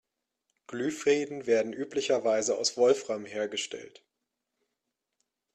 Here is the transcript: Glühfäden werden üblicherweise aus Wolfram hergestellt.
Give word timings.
Glühfäden 0.65 1.45
werden 1.45 1.73
üblicherweise 1.73 2.57
aus 2.57 2.75
Wolfram 2.75 3.23
hergestellt. 3.23 4.03